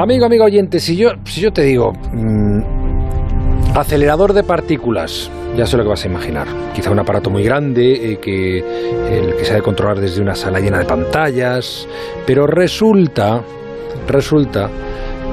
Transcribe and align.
Amigo, 0.00 0.24
amigo 0.24 0.44
oyente, 0.44 0.80
si 0.80 0.96
yo, 0.96 1.10
si 1.24 1.42
yo 1.42 1.52
te 1.52 1.62
digo 1.62 1.92
mm, 1.92 2.60
acelerador 3.74 4.32
de 4.32 4.42
partículas, 4.42 5.30
ya 5.56 5.66
sé 5.66 5.76
lo 5.76 5.82
que 5.82 5.90
vas 5.90 6.02
a 6.04 6.06
imaginar. 6.08 6.46
Quizá 6.74 6.90
un 6.90 7.00
aparato 7.00 7.28
muy 7.28 7.42
grande, 7.42 8.12
eh, 8.12 8.18
que, 8.18 8.58
el 8.58 9.36
que 9.36 9.44
se 9.44 9.52
ha 9.52 9.56
de 9.56 9.62
controlar 9.62 10.00
desde 10.00 10.22
una 10.22 10.34
sala 10.34 10.58
llena 10.58 10.78
de 10.78 10.86
pantallas, 10.86 11.86
pero 12.26 12.46
resulta, 12.46 13.42
resulta 14.08 14.70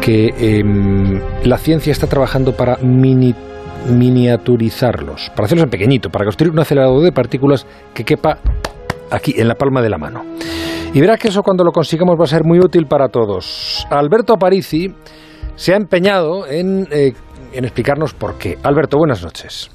que 0.02 0.34
em, 0.38 1.22
la 1.44 1.58
ciencia 1.58 1.92
está 1.92 2.08
trabajando 2.08 2.52
para 2.54 2.76
miniaturizarlos, 2.78 5.32
para 5.36 5.46
hacerlos 5.46 5.64
en 5.64 5.70
pequeñito, 5.70 6.10
para 6.10 6.26
construir 6.26 6.52
un 6.52 6.60
acelerador 6.60 7.02
de 7.04 7.14
partículas 7.14 7.66
que 7.94 8.04
quepa 8.04 8.40
aquí, 9.12 9.34
en 9.38 9.48
la 9.48 9.56
palma 9.56 9.82
de 9.82 9.90
la 9.90 9.98
mano. 9.98 10.24
Y 10.94 11.02
verás 11.02 11.20
que 11.20 11.28
eso 11.28 11.44
cuando 11.44 11.64
lo 11.64 11.72
consigamos 11.72 12.16
va 12.20 12.24
a 12.24 12.28
ser 12.28 12.44
muy 12.44 12.60
útil 12.60 12.86
para 12.88 13.10
todos. 13.10 13.86
Alberto 13.90 14.34
Aparici 14.34 14.88
se 15.56 15.74
ha 15.74 15.78
empeñado 15.78 16.48
en, 16.48 16.88
eh, 16.92 17.14
en 17.54 17.66
explicarnos 17.66 18.14
por 18.14 18.38
qué. 18.38 18.58
Alberto, 18.64 18.98
buenas 18.98 19.24
noches. 19.24 19.70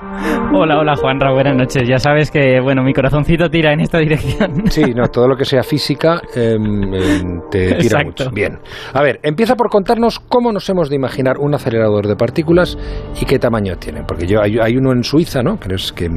Hola, 0.00 0.78
hola 0.78 0.94
Juanra, 0.94 1.32
buenas 1.32 1.56
noches. 1.56 1.88
Ya 1.88 1.98
sabes 1.98 2.30
que, 2.30 2.60
bueno, 2.60 2.84
mi 2.84 2.94
corazoncito 2.94 3.50
tira 3.50 3.72
en 3.72 3.80
esta 3.80 3.98
dirección. 3.98 4.70
Sí, 4.70 4.94
no, 4.94 5.08
todo 5.08 5.26
lo 5.26 5.36
que 5.36 5.44
sea 5.44 5.64
física 5.64 6.20
em, 6.36 6.94
em, 6.94 7.40
te 7.50 7.74
tira 7.74 8.04
mucho. 8.04 8.30
Bien. 8.30 8.58
A 8.92 9.02
ver, 9.02 9.18
empieza 9.24 9.56
por 9.56 9.68
contarnos 9.68 10.20
cómo 10.20 10.52
nos 10.52 10.68
hemos 10.68 10.88
de 10.88 10.94
imaginar 10.94 11.38
un 11.38 11.52
acelerador 11.54 12.06
de 12.06 12.14
partículas 12.14 12.78
y 13.20 13.24
qué 13.24 13.40
tamaño 13.40 13.76
tienen. 13.76 14.04
Porque 14.06 14.26
yo 14.26 14.40
hay, 14.40 14.76
uno 14.76 14.92
en 14.92 15.02
Suiza, 15.02 15.42
¿no? 15.42 15.58
Que 15.58 15.74
es, 15.74 15.92
que, 15.92 16.08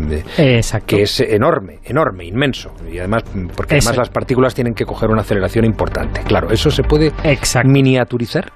que 0.85 1.01
es 1.01 1.19
enorme, 1.21 1.79
enorme, 1.83 2.25
inmenso. 2.25 2.71
Y 2.91 2.99
además, 2.99 3.23
porque 3.55 3.75
además 3.75 3.97
las 3.97 4.09
partículas 4.09 4.53
tienen 4.53 4.75
que 4.75 4.85
coger 4.85 5.09
una 5.09 5.21
aceleración 5.21 5.65
importante. 5.65 6.21
Claro, 6.21 6.51
¿eso 6.51 6.69
se 6.69 6.83
puede 6.83 7.11
miniaturizar? 7.65 8.51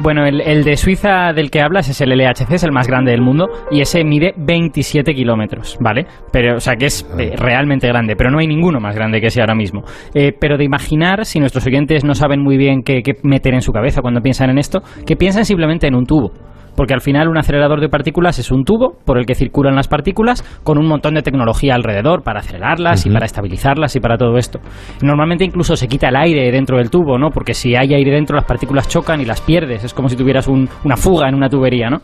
Bueno, 0.00 0.26
el, 0.26 0.62
de 0.62 0.76
Suiza 0.76 1.32
del 1.32 1.50
que 1.50 1.60
hablas 1.60 1.88
es 1.88 2.00
el 2.00 2.10
LHC, 2.10 2.52
es 2.52 2.62
el 2.62 2.70
más 2.70 2.86
grande 2.86 3.10
del 3.10 3.20
mundo, 3.20 3.48
y 3.70 3.80
ese 3.80 4.04
mide 4.04 4.32
27 4.36 5.12
kilómetros, 5.12 5.76
¿vale? 5.80 6.06
Pero, 6.32 6.56
o 6.56 6.60
sea, 6.60 6.76
que 6.76 6.86
es 6.86 7.04
eh, 7.18 7.34
realmente 7.36 7.88
grande, 7.88 8.14
pero 8.14 8.30
no 8.30 8.38
hay 8.38 8.46
ninguno 8.46 8.78
más 8.78 8.94
grande 8.94 9.20
que 9.20 9.26
ese 9.26 9.40
ahora 9.40 9.56
mismo. 9.56 9.82
Eh, 10.14 10.32
pero 10.38 10.56
de 10.56 10.64
imaginar, 10.64 11.24
si 11.24 11.40
nuestros 11.40 11.66
oyentes 11.66 12.04
no 12.04 12.14
saben 12.14 12.40
muy 12.40 12.56
bien 12.56 12.82
qué, 12.82 13.02
qué 13.02 13.14
meter 13.24 13.54
en 13.54 13.60
su 13.60 13.72
cabeza 13.72 14.00
cuando 14.00 14.20
piensan 14.20 14.50
en 14.50 14.58
esto, 14.58 14.82
que 15.04 15.16
piensen 15.16 15.44
simplemente 15.44 15.88
en 15.88 15.96
un 15.96 16.06
tubo 16.06 16.30
porque 16.78 16.94
al 16.94 17.00
final 17.00 17.26
un 17.26 17.36
acelerador 17.36 17.80
de 17.80 17.88
partículas 17.88 18.38
es 18.38 18.52
un 18.52 18.62
tubo 18.62 18.98
por 19.04 19.18
el 19.18 19.26
que 19.26 19.34
circulan 19.34 19.74
las 19.74 19.88
partículas 19.88 20.44
con 20.62 20.78
un 20.78 20.86
montón 20.86 21.14
de 21.14 21.22
tecnología 21.22 21.74
alrededor 21.74 22.22
para 22.22 22.38
acelerarlas 22.38 23.04
y 23.04 23.10
para 23.10 23.26
estabilizarlas 23.26 23.96
y 23.96 24.00
para 24.00 24.16
todo 24.16 24.36
esto. 24.36 24.60
Normalmente 25.02 25.44
incluso 25.44 25.74
se 25.74 25.88
quita 25.88 26.10
el 26.10 26.14
aire 26.14 26.52
dentro 26.52 26.78
del 26.78 26.88
tubo, 26.88 27.18
¿no? 27.18 27.30
Porque 27.30 27.52
si 27.52 27.74
hay 27.74 27.94
aire 27.94 28.12
dentro 28.12 28.36
las 28.36 28.44
partículas 28.44 28.86
chocan 28.86 29.20
y 29.20 29.24
las 29.24 29.40
pierdes, 29.40 29.82
es 29.82 29.92
como 29.92 30.08
si 30.08 30.14
tuvieras 30.14 30.46
una 30.46 30.96
fuga 30.96 31.28
en 31.28 31.34
una 31.34 31.48
tubería, 31.48 31.90
¿no? 31.90 31.98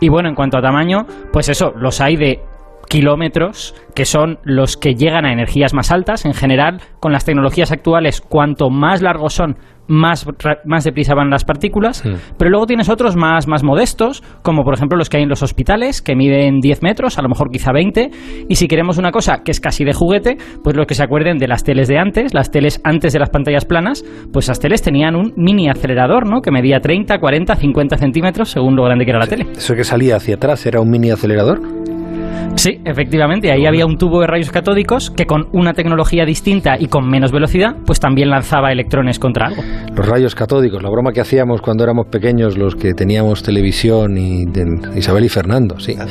Y 0.00 0.08
bueno, 0.08 0.30
en 0.30 0.34
cuanto 0.34 0.56
a 0.56 0.62
tamaño, 0.62 1.00
pues 1.30 1.50
eso, 1.50 1.74
los 1.76 2.00
hay 2.00 2.16
de 2.16 2.40
kilómetros, 2.88 3.74
que 3.94 4.04
son 4.04 4.38
los 4.44 4.76
que 4.76 4.94
llegan 4.94 5.26
a 5.26 5.32
energías 5.32 5.74
más 5.74 5.90
altas. 5.90 6.24
En 6.24 6.34
general, 6.34 6.80
con 7.00 7.12
las 7.12 7.24
tecnologías 7.24 7.72
actuales, 7.72 8.20
cuanto 8.20 8.70
más 8.70 9.02
largos 9.02 9.34
son, 9.34 9.56
más, 9.88 10.26
más 10.64 10.84
deprisa 10.84 11.14
van 11.14 11.30
las 11.30 11.44
partículas, 11.44 12.02
pero 12.38 12.50
luego 12.50 12.66
tienes 12.66 12.88
otros 12.88 13.16
más, 13.16 13.46
más 13.46 13.62
modestos, 13.62 14.22
como 14.42 14.64
por 14.64 14.74
ejemplo 14.74 14.98
los 14.98 15.08
que 15.08 15.18
hay 15.18 15.22
en 15.22 15.28
los 15.28 15.42
hospitales, 15.42 16.02
que 16.02 16.16
miden 16.16 16.60
10 16.60 16.82
metros, 16.82 17.18
a 17.18 17.22
lo 17.22 17.28
mejor 17.28 17.50
quizá 17.50 17.72
20, 17.72 18.10
y 18.48 18.54
si 18.56 18.68
queremos 18.68 18.98
una 18.98 19.10
cosa 19.10 19.42
que 19.44 19.50
es 19.50 19.60
casi 19.60 19.84
de 19.84 19.92
juguete, 19.92 20.36
pues 20.62 20.76
los 20.76 20.86
que 20.86 20.94
se 20.94 21.04
acuerden 21.04 21.38
de 21.38 21.48
las 21.48 21.64
teles 21.64 21.88
de 21.88 21.98
antes, 21.98 22.34
las 22.34 22.50
teles 22.50 22.80
antes 22.84 23.12
de 23.12 23.18
las 23.18 23.30
pantallas 23.30 23.64
planas, 23.64 24.04
pues 24.32 24.48
las 24.48 24.60
teles 24.60 24.82
tenían 24.82 25.14
un 25.14 25.32
mini 25.36 25.68
acelerador, 25.68 26.28
¿no? 26.28 26.40
Que 26.40 26.50
medía 26.50 26.80
30, 26.80 27.18
40, 27.18 27.54
50 27.54 27.96
centímetros, 27.96 28.50
según 28.50 28.76
lo 28.76 28.84
grande 28.84 29.04
que 29.04 29.10
era 29.10 29.20
la 29.20 29.26
tele. 29.26 29.46
¿Eso 29.56 29.74
que 29.74 29.84
salía 29.84 30.16
hacia 30.16 30.36
atrás 30.36 30.66
era 30.66 30.80
un 30.80 30.90
mini 30.90 31.10
acelerador? 31.10 31.60
Sí, 32.54 32.80
efectivamente. 32.84 33.50
Ahí 33.50 33.66
había 33.66 33.86
un 33.86 33.98
tubo 33.98 34.20
de 34.20 34.26
rayos 34.26 34.50
catódicos 34.50 35.10
que 35.10 35.26
con 35.26 35.48
una 35.52 35.74
tecnología 35.74 36.24
distinta 36.24 36.76
y 36.78 36.86
con 36.86 37.08
menos 37.08 37.32
velocidad, 37.32 37.76
pues 37.84 38.00
también 38.00 38.30
lanzaba 38.30 38.72
electrones 38.72 39.18
contra 39.18 39.48
algo. 39.48 39.62
Los 39.94 40.06
rayos 40.06 40.34
catódicos, 40.34 40.82
la 40.82 40.90
broma 40.90 41.12
que 41.12 41.20
hacíamos 41.20 41.60
cuando 41.60 41.84
éramos 41.84 42.06
pequeños, 42.06 42.56
los 42.56 42.74
que 42.74 42.94
teníamos 42.94 43.42
televisión 43.42 44.16
y 44.16 44.44
Isabel 44.96 45.24
y 45.24 45.28
Fernando, 45.28 45.78
sí. 45.78 45.96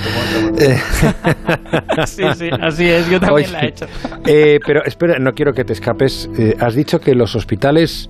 sí, 2.05 2.23
sí, 2.35 2.49
así 2.61 2.85
es, 2.85 3.09
yo 3.09 3.19
también 3.19 3.51
la 3.51 3.59
he 3.61 3.69
hecho. 3.69 3.85
Eh, 4.27 4.57
pero 4.65 4.83
espera, 4.83 5.19
no 5.19 5.33
quiero 5.33 5.53
que 5.53 5.63
te 5.63 5.73
escapes. 5.73 6.29
Eh, 6.39 6.55
has 6.59 6.73
dicho 6.73 6.99
que 6.99 7.13
los 7.13 7.35
hospitales 7.35 8.09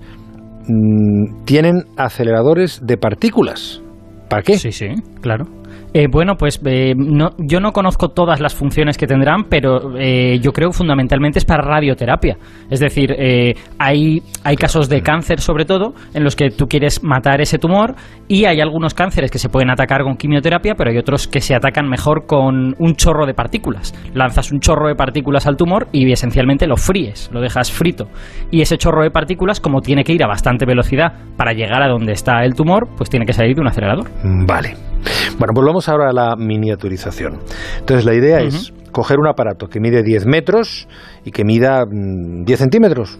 mm, 0.66 1.44
tienen 1.44 1.84
aceleradores 1.96 2.80
de 2.82 2.96
partículas. 2.96 3.82
¿Para 4.28 4.42
qué? 4.42 4.58
Sí, 4.58 4.72
sí, 4.72 4.86
claro. 5.20 5.44
Eh, 5.98 6.08
bueno, 6.12 6.34
pues 6.36 6.60
eh, 6.66 6.92
yo 7.38 7.60
no 7.60 7.72
conozco 7.72 8.10
todas 8.10 8.38
las 8.38 8.54
funciones 8.54 8.98
que 8.98 9.06
tendrán, 9.06 9.44
pero 9.44 9.96
eh, 9.96 10.38
yo 10.42 10.52
creo 10.52 10.70
fundamentalmente 10.70 11.38
es 11.38 11.46
para 11.46 11.62
radioterapia. 11.62 12.36
Es 12.68 12.80
decir, 12.80 13.16
hay, 13.78 14.20
hay 14.44 14.56
casos 14.56 14.90
de 14.90 15.00
cáncer 15.00 15.40
sobre 15.40 15.64
todo 15.64 15.94
en 16.12 16.22
los 16.22 16.36
que 16.36 16.50
tú 16.50 16.66
quieres 16.66 17.02
matar 17.02 17.40
ese 17.40 17.58
tumor 17.58 17.94
y 18.28 18.44
hay 18.44 18.60
algunos 18.60 18.92
cánceres 18.92 19.30
que 19.30 19.38
se 19.38 19.48
pueden 19.48 19.70
atacar 19.70 20.02
con 20.02 20.16
quimioterapia, 20.16 20.74
pero 20.74 20.90
hay 20.90 20.98
otros 20.98 21.26
que 21.28 21.40
se 21.40 21.54
atacan 21.54 21.88
mejor 21.88 22.26
con 22.26 22.74
un 22.78 22.94
chorro 22.96 23.24
de 23.24 23.32
partículas. 23.32 23.94
Lanzas 24.12 24.52
un 24.52 24.60
chorro 24.60 24.88
de 24.88 24.96
partículas 24.96 25.46
al 25.46 25.56
tumor 25.56 25.88
y 25.92 26.12
esencialmente 26.12 26.66
lo 26.66 26.76
fríes, 26.76 27.30
lo 27.32 27.40
dejas 27.40 27.72
frito. 27.72 28.08
Y 28.50 28.60
ese 28.60 28.76
chorro 28.76 29.02
de 29.02 29.10
partículas, 29.10 29.60
como 29.60 29.80
tiene 29.80 30.04
que 30.04 30.12
ir 30.12 30.22
a 30.22 30.26
bastante 30.26 30.66
velocidad 30.66 31.14
para 31.38 31.54
llegar 31.54 31.82
a 31.82 31.88
donde 31.88 32.12
está 32.12 32.44
el 32.44 32.54
tumor, 32.54 32.86
pues 32.98 33.08
tiene 33.08 33.24
que 33.24 33.32
salir 33.32 33.54
de 33.54 33.62
un 33.62 33.68
acelerador. 33.68 34.10
Vale. 34.46 34.74
Bueno, 35.38 35.52
ahora 35.88 36.10
a 36.10 36.12
la 36.12 36.36
miniaturización. 36.36 37.38
Entonces, 37.78 38.04
la 38.04 38.14
idea 38.14 38.40
es 38.40 38.72
coger 38.92 39.18
un 39.18 39.28
aparato 39.28 39.68
que 39.68 39.80
mide 39.80 40.02
10 40.02 40.26
metros 40.26 40.88
y 41.24 41.30
que 41.30 41.44
mida 41.44 41.84
10 41.84 41.90
mm, 41.90 42.54
centímetros. 42.54 43.18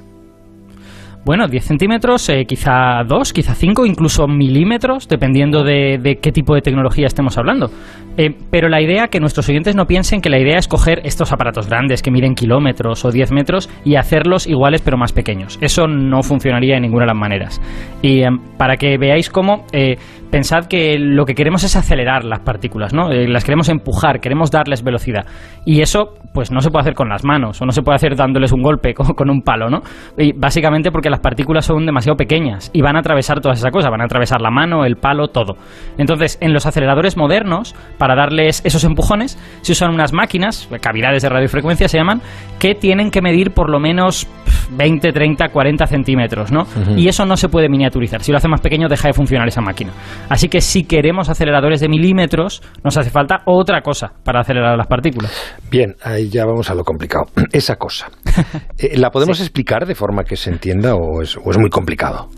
Bueno, 1.27 1.49
10 1.49 1.65
centímetros, 1.65 2.28
eh, 2.28 2.44
quizá 2.47 3.03
2, 3.04 3.32
quizá 3.32 3.53
5, 3.53 3.84
incluso 3.84 4.28
milímetros, 4.28 5.09
dependiendo 5.09 5.65
de, 5.65 6.21
qué 6.22 6.31
tipo 6.31 6.54
de 6.54 6.60
tecnología 6.60 7.09
estemos 7.09 7.37
hablando. 7.37 7.69
Eh, 8.16 8.31
pero 8.49 8.69
la 8.69 8.81
idea, 8.81 9.09
que 9.09 9.19
nuestros 9.19 9.48
oyentes 9.48 9.75
no 9.75 9.87
piensen 9.87 10.21
que 10.21 10.31
la 10.31 10.38
idea 10.38 10.56
es 10.56 10.69
coger 10.69 11.00
estos 11.03 11.33
aparatos 11.33 11.69
grandes 11.69 12.00
que 12.00 12.12
miden 12.12 12.37
kilómetros 12.37 13.04
o 13.04 13.10
10 13.10 13.33
metros 13.33 13.69
y 13.84 13.97
hacerlos 13.97 14.47
iguales 14.47 14.83
pero 14.83 14.98
más 14.98 15.12
pequeños. 15.12 15.59
Eso 15.60 15.88
no 15.88 16.22
funcionaría 16.22 16.77
de 16.77 16.83
ninguna 16.83 17.06
de 17.06 17.09
las 17.09 17.19
maneras. 17.19 17.60
Y 18.03 18.22
em, 18.22 18.38
para 18.56 18.77
que 18.77 18.97
veáis 18.97 19.28
cómo 19.28 19.65
eh, 19.72 19.97
pensad 20.36 20.66
que 20.66 20.98
lo 20.98 21.24
que 21.24 21.34
queremos 21.34 21.64
es 21.64 21.76
acelerar 21.76 22.22
las 22.22 22.41
partículas, 22.41 22.92
¿no? 22.92 23.10
Eh, 23.10 23.26
las 23.26 23.42
queremos 23.42 23.70
empujar, 23.70 24.20
queremos 24.20 24.50
darles 24.50 24.82
velocidad. 24.84 25.24
Y 25.64 25.80
eso, 25.80 26.12
pues 26.34 26.52
no 26.52 26.60
se 26.60 26.69
puede 26.69 26.82
hacer 26.82 26.94
con 26.94 27.08
las 27.08 27.24
manos, 27.24 27.62
o 27.62 27.64
no 27.64 27.72
se 27.72 27.80
puede 27.80 27.97
hacer 27.97 28.16
dándoles 28.16 28.52
un 28.52 28.60
golpe 28.60 28.92
con, 29.16 29.30
un 29.30 29.41
palo, 29.41 29.70
¿no? 29.70 29.80
Y 30.19 30.34
básicamente 30.34 30.91
porque 30.91 31.08
las 31.08 31.20
partículas 31.20 31.64
son 31.64 31.86
demasiado 31.86 32.19
pequeñas 32.19 32.70
y 32.74 32.82
van 32.82 32.97
a 32.97 32.98
atravesar 32.98 33.41
todas 33.41 33.60
esas 33.60 33.72
cosas, 33.72 33.91
van 33.91 34.02
a 34.02 34.04
atravesar 34.04 34.42
la 34.42 34.50
mano, 34.50 34.84
el 34.84 34.97
palo, 34.97 35.28
todo. 35.28 35.56
Entonces, 35.97 36.36
en 36.42 36.53
los 36.53 36.66
aceleradores 36.66 37.16
modernos, 37.16 37.74
para 37.97 38.14
darles 38.14 38.60
esos 38.66 38.84
empujones, 38.84 39.38
se 39.62 39.72
usan 39.72 39.94
unas 39.94 40.12
máquinas, 40.12 40.68
cavidades 40.82 41.22
de 41.22 41.30
radiofrecuencia 41.30 41.88
se 41.88 41.97
llaman, 41.97 42.20
que 42.58 42.74
tienen 42.74 43.10
que 43.10 43.22
medir 43.22 43.53
por 43.53 43.70
lo 43.70 43.80
menos 43.80 44.28
20, 44.70 45.12
30, 45.12 45.48
40 45.48 45.86
centímetros, 45.86 46.53
¿no? 46.53 46.66
Y 46.97 47.08
eso 47.08 47.24
no 47.24 47.36
se 47.36 47.48
puede 47.48 47.68
miniaturizar. 47.68 48.22
Si 48.22 48.32
lo 48.32 48.38
hace 48.38 48.48
más 48.48 48.60
pequeño, 48.60 48.88
deja 48.88 49.08
de 49.08 49.14
funcionar 49.14 49.48
esa 49.48 49.60
máquina. 49.60 49.92
Así 50.28 50.48
que 50.48 50.60
si 50.60 50.84
queremos 50.84 51.28
aceleradores 51.28 51.81
de 51.81 51.88
milímetros, 51.88 52.62
nos 52.84 52.97
hace 52.97 53.10
falta 53.10 53.42
otra 53.44 53.82
cosa 53.82 54.12
para 54.25 54.41
acelerar 54.41 54.76
las 54.76 54.87
partículas. 54.87 55.32
Bien, 55.70 55.94
ahí 56.03 56.28
ya 56.28 56.44
vamos 56.44 56.70
a 56.70 56.75
lo 56.75 56.84
complicado. 56.84 57.26
Esa 57.53 57.76
cosa. 57.76 58.09
Eh, 58.78 58.98
¿La 58.98 59.10
podemos 59.10 59.41
explicar 59.41 59.86
de 59.86 59.95
forma 59.95 60.24
que 60.24 60.36
se 60.36 60.50
entienda 60.50 60.95
o 60.95 61.22
es, 61.22 61.39
muy 61.59 61.71
complicado? 61.71 62.28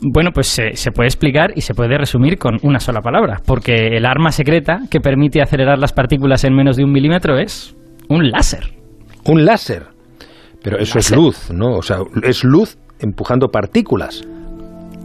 Bueno, 0.00 0.30
pues 0.32 0.46
se, 0.46 0.92
puede 0.92 1.08
explicar 1.08 1.50
y 1.56 1.62
se 1.62 1.74
puede 1.74 1.98
resumir 1.98 2.38
con 2.38 2.58
una 2.62 2.78
sola 2.78 3.00
palabra, 3.00 3.40
porque 3.44 3.96
el 3.96 4.06
arma 4.06 4.30
secreta 4.30 4.80
que 4.88 5.00
permite 5.00 5.42
acelerar 5.42 5.78
las 5.78 5.92
partículas 5.92 6.44
en 6.44 6.54
menos 6.54 6.76
de 6.76 6.84
un 6.84 6.92
milímetro 6.92 7.38
es 7.38 7.74
un 8.08 8.30
láser. 8.30 8.72
Un 9.24 9.44
láser. 9.44 9.86
Pero 10.62 10.78
eso 10.78 10.98
es 10.98 11.10
luz, 11.10 11.50
¿no? 11.50 11.76
O 11.76 11.82
sea, 11.82 11.98
es 12.22 12.44
luz 12.44 12.78
empujando 13.00 13.48
partículas. 13.48 14.22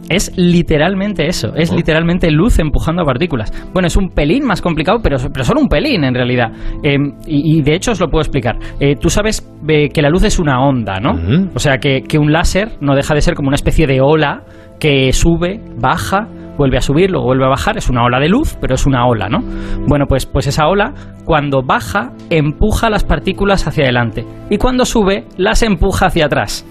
Es 0.08 0.32
literalmente 0.36 1.26
eso, 1.26 1.54
es 1.54 1.72
literalmente 1.72 2.30
luz 2.30 2.58
empujando 2.58 3.02
a 3.02 3.04
partículas. 3.04 3.52
Bueno, 3.72 3.86
es 3.86 3.96
un 3.96 4.10
pelín 4.10 4.44
más 4.44 4.60
complicado, 4.60 4.98
pero, 5.02 5.16
pero 5.32 5.44
solo 5.44 5.60
un 5.60 5.68
pelín 5.68 6.04
en 6.04 6.14
realidad. 6.14 6.52
Em, 6.82 7.12
y, 7.26 7.62
de 7.62 7.74
hecho 7.74 7.92
os 7.92 8.00
lo 8.00 8.08
puedo 8.08 8.20
explicar. 8.20 8.56
Eh, 8.80 8.96
tú 8.96 9.08
sabes 9.08 9.48
eh, 9.68 9.88
que 9.88 10.02
la 10.02 10.10
luz 10.10 10.24
es 10.24 10.38
una 10.38 10.60
onda, 10.60 11.00
¿no? 11.00 11.14
O 11.54 11.58
sea, 11.58 11.78
que, 11.78 12.02
que 12.02 12.18
un 12.18 12.32
láser 12.32 12.72
no 12.80 12.94
deja 12.94 13.14
de 13.14 13.20
ser 13.20 13.34
como 13.34 13.48
una 13.48 13.56
especie 13.56 13.86
de 13.86 14.00
ola 14.00 14.42
que 14.78 15.12
sube, 15.12 15.60
baja, 15.80 16.28
vuelve 16.56 16.76
a 16.76 16.80
subir, 16.80 17.10
luego 17.10 17.26
vuelve 17.26 17.44
a 17.46 17.48
bajar, 17.48 17.76
es 17.76 17.88
una 17.88 18.04
ola 18.04 18.20
de 18.20 18.28
luz, 18.28 18.56
pero 18.60 18.74
es 18.74 18.86
una 18.86 19.06
ola, 19.06 19.28
¿no? 19.28 19.38
Bueno, 19.86 20.06
pues, 20.06 20.26
pues 20.26 20.46
esa 20.46 20.66
ola, 20.66 20.92
cuando 21.24 21.62
baja, 21.62 22.12
empuja 22.30 22.90
las 22.90 23.04
partículas 23.04 23.66
hacia 23.66 23.84
adelante, 23.84 24.24
y 24.50 24.58
cuando 24.58 24.84
sube, 24.84 25.26
las 25.36 25.62
empuja 25.62 26.06
hacia 26.06 26.26
atrás. 26.26 26.66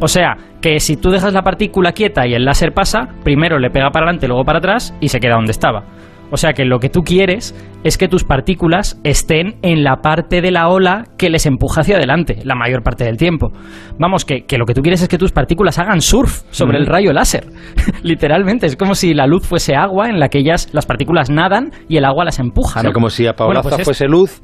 O 0.00 0.08
sea, 0.08 0.36
que 0.64 0.80
si 0.80 0.96
tú 0.96 1.10
dejas 1.10 1.34
la 1.34 1.42
partícula 1.42 1.92
quieta 1.92 2.26
y 2.26 2.32
el 2.32 2.46
láser 2.46 2.72
pasa, 2.72 3.06
primero 3.22 3.58
le 3.58 3.68
pega 3.68 3.90
para 3.90 4.06
adelante, 4.06 4.28
luego 4.28 4.44
para 4.44 4.60
atrás, 4.60 4.94
y 4.98 5.08
se 5.08 5.20
queda 5.20 5.34
donde 5.34 5.50
estaba. 5.50 5.84
O 6.30 6.38
sea 6.38 6.54
que 6.54 6.64
lo 6.64 6.78
que 6.78 6.88
tú 6.88 7.02
quieres 7.02 7.54
es 7.84 7.98
que 7.98 8.08
tus 8.08 8.24
partículas 8.24 8.98
estén 9.04 9.56
en 9.60 9.84
la 9.84 9.96
parte 9.96 10.40
de 10.40 10.50
la 10.50 10.68
ola 10.68 11.04
que 11.18 11.28
les 11.28 11.44
empuja 11.44 11.82
hacia 11.82 11.96
adelante 11.96 12.38
la 12.44 12.54
mayor 12.54 12.82
parte 12.82 13.04
del 13.04 13.18
tiempo. 13.18 13.52
Vamos, 13.98 14.24
que, 14.24 14.46
lo 14.56 14.64
que 14.64 14.72
tú 14.72 14.80
quieres 14.80 15.02
es 15.02 15.08
que 15.08 15.18
tus 15.18 15.32
partículas 15.32 15.78
hagan 15.78 16.00
surf 16.00 16.44
sobre 16.48 16.78
el 16.78 16.86
rayo 16.86 17.12
láser. 17.12 17.44
Literalmente, 18.02 18.64
es 18.64 18.76
como 18.76 18.94
si 18.94 19.12
la 19.12 19.26
luz 19.26 19.46
fuese 19.46 19.76
agua 19.76 20.08
en 20.08 20.18
la 20.18 20.30
que 20.30 20.38
ellas, 20.38 20.70
las 20.72 20.86
partículas 20.86 21.28
nadan 21.28 21.72
y 21.90 21.98
el 21.98 22.06
agua 22.06 22.24
las 22.24 22.38
empuja. 22.38 22.80
O 22.80 22.82
sea, 22.84 22.92
como 22.92 23.10
si 23.10 23.26
a 23.26 23.34
pues 23.34 23.84
fuese 23.84 24.06
luz 24.06 24.40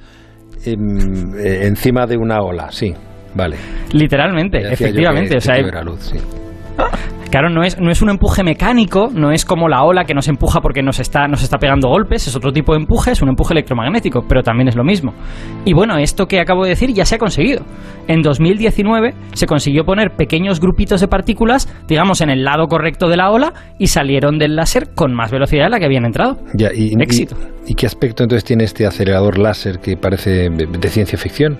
em, 0.67 1.35
eh, 1.39 1.67
encima 1.67 2.05
de 2.05 2.19
una 2.19 2.43
ola, 2.43 2.71
sí. 2.71 2.93
Vale. 3.35 3.57
Literalmente, 3.93 4.59
efectivamente. 4.73 5.37
o 5.37 5.41
sea, 5.41 5.59
luz, 5.83 6.01
sí. 6.01 6.19
Claro, 7.31 7.49
no 7.49 7.63
es, 7.63 7.79
no 7.79 7.93
es 7.93 8.03
un 8.03 8.11
empuje 8.11 8.43
mecánico, 8.43 9.09
no 9.15 9.31
es 9.31 9.45
como 9.45 9.69
la 9.69 9.85
ola 9.85 10.05
que 10.05 10.15
nos 10.15 10.27
empuja 10.27 10.61
porque 10.61 10.83
nos 10.83 10.99
está, 10.99 11.29
nos 11.29 11.45
está 11.45 11.59
pegando 11.59 11.89
golpes, 11.89 12.27
es 12.27 12.35
otro 12.35 12.51
tipo 12.53 12.73
de 12.73 12.81
empuje, 12.81 13.13
es 13.13 13.23
un 13.23 13.29
empuje 13.29 13.55
electromagnético, 13.55 14.25
pero 14.29 14.43
también 14.43 14.67
es 14.67 14.75
lo 14.75 14.83
mismo. 14.83 15.15
Y 15.65 15.73
bueno, 15.73 15.97
esto 15.97 16.27
que 16.27 16.41
acabo 16.41 16.65
de 16.65 16.71
decir 16.71 16.93
ya 16.93 17.05
se 17.05 17.15
ha 17.15 17.19
conseguido. 17.19 17.65
En 18.09 18.23
2019 18.23 19.15
se 19.33 19.47
consiguió 19.47 19.85
poner 19.85 20.17
pequeños 20.17 20.59
grupitos 20.59 21.01
de 21.01 21.07
partículas, 21.07 21.73
digamos, 21.87 22.21
en 22.21 22.31
el 22.31 22.43
lado 22.43 22.67
correcto 22.67 23.09
de 23.09 23.17
la 23.17 23.31
ola 23.31 23.55
y 23.79 23.87
salieron 23.87 24.37
del 24.39 24.57
láser 24.57 24.89
con 24.97 25.15
más 25.15 25.31
velocidad 25.31 25.67
de 25.67 25.71
la 25.71 25.79
que 25.79 25.85
habían 25.85 26.07
entrado. 26.07 26.39
Ya, 26.55 26.71
y, 26.75 27.01
Éxito. 27.01 27.37
¿Y 27.65 27.75
qué 27.75 27.87
aspecto 27.87 28.25
entonces 28.25 28.45
tiene 28.45 28.65
este 28.65 28.87
acelerador 28.87 29.39
láser 29.39 29.79
que 29.79 29.97
parece 29.97 30.51
de 30.51 30.89
ciencia 30.89 31.17
ficción? 31.17 31.59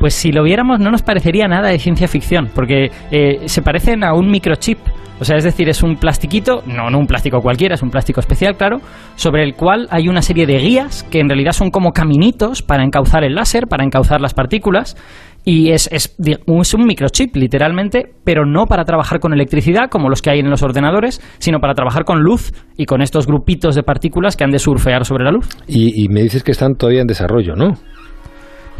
Pues 0.00 0.14
si 0.14 0.32
lo 0.32 0.42
viéramos 0.42 0.80
no 0.80 0.90
nos 0.90 1.02
parecería 1.02 1.46
nada 1.46 1.68
de 1.68 1.78
ciencia 1.78 2.08
ficción, 2.08 2.48
porque 2.54 2.90
eh, 3.10 3.42
se 3.44 3.60
parecen 3.60 4.02
a 4.02 4.14
un 4.14 4.30
microchip. 4.30 4.78
O 5.20 5.24
sea, 5.24 5.36
es 5.36 5.44
decir, 5.44 5.68
es 5.68 5.82
un 5.82 5.96
plastiquito, 5.96 6.62
no, 6.66 6.88
no 6.88 6.98
un 6.98 7.06
plástico 7.06 7.40
cualquiera, 7.42 7.74
es 7.74 7.82
un 7.82 7.90
plástico 7.90 8.20
especial, 8.20 8.56
claro, 8.56 8.78
sobre 9.16 9.44
el 9.44 9.54
cual 9.54 9.86
hay 9.90 10.08
una 10.08 10.22
serie 10.22 10.46
de 10.46 10.56
guías 10.56 11.02
que 11.10 11.20
en 11.20 11.28
realidad 11.28 11.52
son 11.52 11.70
como 11.70 11.92
caminitos 11.92 12.62
para 12.62 12.82
encauzar 12.82 13.24
el 13.24 13.34
láser, 13.34 13.66
para 13.66 13.84
encauzar 13.84 14.22
las 14.22 14.32
partículas. 14.32 14.96
Y 15.44 15.72
es, 15.72 15.90
es, 15.92 16.16
es, 16.18 16.74
un 16.74 16.86
microchip, 16.86 17.36
literalmente, 17.36 18.14
pero 18.24 18.46
no 18.46 18.64
para 18.64 18.84
trabajar 18.84 19.20
con 19.20 19.34
electricidad, 19.34 19.90
como 19.90 20.08
los 20.08 20.22
que 20.22 20.30
hay 20.30 20.38
en 20.38 20.48
los 20.48 20.62
ordenadores, 20.62 21.20
sino 21.38 21.60
para 21.60 21.74
trabajar 21.74 22.04
con 22.04 22.22
luz 22.22 22.52
y 22.78 22.86
con 22.86 23.02
estos 23.02 23.26
grupitos 23.26 23.74
de 23.74 23.82
partículas 23.82 24.36
que 24.36 24.44
han 24.44 24.50
de 24.50 24.58
surfear 24.58 25.04
sobre 25.04 25.24
la 25.24 25.32
luz. 25.32 25.46
y 25.66 26.08
me 26.08 26.22
dices 26.22 26.42
que 26.42 26.52
están 26.52 26.76
todavía 26.76 27.02
en 27.02 27.06
desarrollo, 27.06 27.54
¿no? 27.56 27.74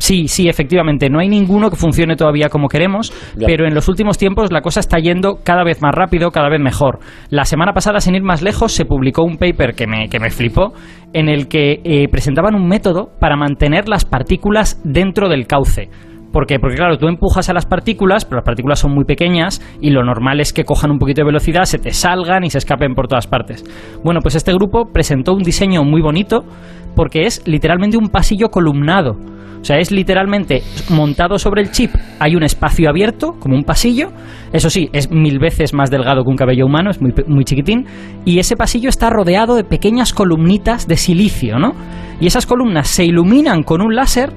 Sí, 0.01 0.29
sí, 0.29 0.49
efectivamente. 0.49 1.11
No 1.11 1.21
hay 1.21 1.29
ninguno 1.29 1.69
que 1.69 1.77
funcione 1.77 2.17
todavía 2.17 2.49
como 2.49 2.69
queremos, 2.69 3.13
pero 3.47 3.67
en 3.67 3.75
los 3.75 3.87
últimos 3.87 4.17
tiempos 4.17 4.51
la 4.51 4.63
cosa 4.63 4.81
está 4.81 4.99
yendo 4.99 5.41
cada 5.45 5.63
vez 5.63 5.83
más 5.83 5.95
rápido, 5.95 6.31
cada 6.31 6.49
vez 6.49 6.59
mejor. 6.59 7.01
La 7.29 7.45
semana 7.45 7.75
pasada, 7.75 8.01
sin 8.01 8.15
ir 8.15 8.23
más 8.23 8.41
lejos, 8.41 8.73
se 8.73 8.87
publicó 8.87 9.23
un 9.23 9.37
paper 9.37 9.75
que 9.75 9.87
me, 9.87 10.09
que 10.09 10.19
me 10.19 10.31
flipó, 10.31 10.73
en 11.13 11.29
el 11.29 11.49
que 11.49 11.81
eh, 11.85 12.09
presentaban 12.09 12.55
un 12.55 12.67
método 12.67 13.11
para 13.21 13.37
mantener 13.37 13.91
las 13.91 14.07
partículas 14.07 14.81
dentro 14.85 15.29
del 15.29 15.47
cauce. 15.47 15.91
¿Por 16.33 16.47
qué? 16.47 16.59
Porque 16.59 16.77
claro, 16.77 16.97
tú 16.97 17.07
empujas 17.07 17.51
a 17.51 17.53
las 17.53 17.67
partículas, 17.67 18.25
pero 18.25 18.37
las 18.37 18.47
partículas 18.47 18.79
son 18.79 18.95
muy 18.95 19.05
pequeñas 19.05 19.61
y 19.83 19.91
lo 19.91 20.03
normal 20.03 20.41
es 20.41 20.55
que 20.55 20.65
cojan 20.65 20.93
un 20.93 20.99
poquito 20.99 21.21
de 21.21 21.27
velocidad, 21.27 21.65
se 21.65 21.79
te 21.79 21.91
salgan 21.91 22.45
y 22.45 22.51
se 22.51 22.59
escapen 22.59 22.95
por 22.95 23.07
todas 23.07 23.27
partes. 23.27 23.65
Bueno, 24.03 24.21
pues 24.23 24.35
este 24.35 24.55
grupo 24.55 24.87
presentó 24.93 25.35
un 25.35 25.43
diseño 25.43 25.85
muy 25.85 26.01
bonito 26.01 26.45
porque 26.97 27.27
es 27.27 27.47
literalmente 27.47 27.99
un 27.99 28.09
pasillo 28.09 28.49
columnado. 28.49 29.17
O 29.61 29.65
sea, 29.65 29.79
es 29.79 29.91
literalmente 29.91 30.63
montado 30.89 31.39
sobre 31.39 31.63
el 31.63 31.71
chip, 31.71 31.91
hay 32.19 32.35
un 32.35 32.43
espacio 32.43 32.89
abierto, 32.89 33.35
como 33.39 33.55
un 33.55 33.65
pasillo, 33.65 34.11
eso 34.53 34.71
sí, 34.71 34.89
es 34.93 35.11
mil 35.11 35.39
veces 35.39 35.75
más 35.75 35.91
delgado 35.91 36.23
que 36.25 36.31
un 36.31 36.37
cabello 36.37 36.65
humano, 36.65 36.91
es 36.91 37.01
muy, 37.01 37.13
muy 37.27 37.45
chiquitín, 37.45 37.85
y 38.25 38.39
ese 38.39 38.57
pasillo 38.57 38.89
está 38.89 39.11
rodeado 39.11 39.55
de 39.57 39.65
pequeñas 39.65 40.15
columnitas 40.15 40.89
de 40.89 40.97
silicio, 40.97 41.59
¿no? 41.59 41.75
Y 42.21 42.27
esas 42.27 42.47
columnas 42.47 42.89
se 42.89 43.05
iluminan 43.05 43.63
con 43.63 43.83
un 43.83 43.95
láser 43.95 44.33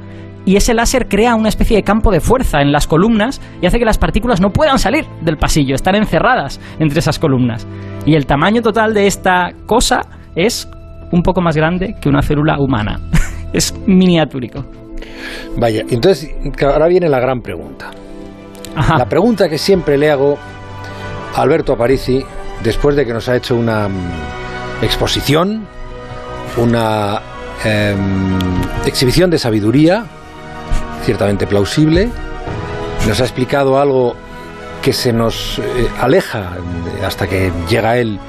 y 0.45 0.57
ese 0.57 0.73
láser 0.73 1.07
crea 1.07 1.35
una 1.35 1.49
especie 1.49 1.77
de 1.77 1.83
campo 1.83 2.11
de 2.11 2.19
fuerza 2.19 2.61
en 2.61 2.71
las 2.71 2.85
columnas 2.85 3.41
y 3.61 3.65
hace 3.65 3.79
que 3.79 3.85
las 3.85 3.97
partículas 3.97 4.41
no 4.41 4.49
puedan 4.49 4.77
salir 4.77 5.05
del 5.21 5.37
pasillo, 5.37 5.73
están 5.73 5.95
encerradas 5.95 6.59
entre 6.79 6.99
esas 6.99 7.17
columnas. 7.17 7.65
Y 8.05 8.15
el 8.15 8.25
tamaño 8.25 8.61
total 8.61 8.93
de 8.93 9.07
esta 9.07 9.51
cosa 9.65 10.01
es 10.35 10.69
un 11.11 11.21
poco 11.21 11.41
más 11.41 11.55
grande 11.55 11.95
que 12.01 12.09
una 12.09 12.21
célula 12.21 12.57
humana. 12.59 12.99
es 13.53 13.73
miniatúrico. 13.87 14.82
Vaya, 15.57 15.83
entonces 15.89 16.31
ahora 16.61 16.87
viene 16.87 17.09
la 17.09 17.19
gran 17.19 17.41
pregunta. 17.41 17.91
La 18.97 19.07
pregunta 19.07 19.49
que 19.49 19.57
siempre 19.57 19.97
le 19.97 20.09
hago 20.09 20.37
a 21.35 21.41
Alberto 21.41 21.73
Aparici, 21.73 22.23
después 22.63 22.95
de 22.95 23.05
que 23.05 23.13
nos 23.13 23.29
ha 23.29 23.35
hecho 23.35 23.55
una 23.55 23.87
mm, 23.87 24.83
exposición, 24.83 25.67
una 26.57 27.21
em, 27.63 28.39
exhibición 28.85 29.29
de 29.29 29.37
sabiduría, 29.37 30.05
ciertamente 31.03 31.45
plausible, 31.45 32.09
nos 33.07 33.19
ha 33.21 33.23
explicado 33.23 33.79
algo 33.79 34.15
que 34.81 34.93
se 34.93 35.13
nos 35.13 35.59
eh, 35.59 35.87
aleja 35.99 36.51
hasta 37.05 37.27
que 37.27 37.51
llega 37.69 37.97
él 37.97 38.19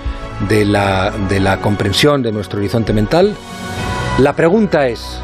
de 0.49 0.65
la, 0.65 1.13
de 1.29 1.41
la 1.41 1.61
comprensión 1.61 2.23
de 2.23 2.33
nuestro 2.33 2.59
horizonte 2.59 2.93
mental. 2.93 3.35
La 4.19 4.35
pregunta 4.35 4.89
es, 4.89 5.21